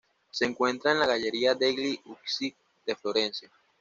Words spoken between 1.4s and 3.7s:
degli Uffizi de Florencia.